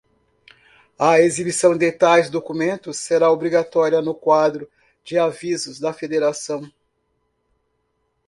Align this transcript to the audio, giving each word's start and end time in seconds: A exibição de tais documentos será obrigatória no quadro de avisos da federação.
A 0.97 1.19
exibição 1.19 1.77
de 1.77 1.91
tais 1.91 2.27
documentos 2.27 2.97
será 2.97 3.29
obrigatória 3.31 4.01
no 4.01 4.15
quadro 4.15 4.67
de 5.03 5.19
avisos 5.19 5.79
da 5.79 5.93
federação. 5.93 6.67